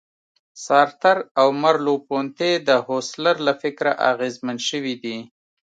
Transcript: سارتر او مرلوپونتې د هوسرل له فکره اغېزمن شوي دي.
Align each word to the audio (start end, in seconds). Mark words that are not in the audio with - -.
سارتر 0.65 1.17
او 1.39 1.47
مرلوپونتې 1.61 2.51
د 2.67 2.69
هوسرل 2.85 3.37
له 3.47 3.53
فکره 3.61 3.91
اغېزمن 4.11 4.57
شوي 4.69 4.95
دي. 5.03 5.17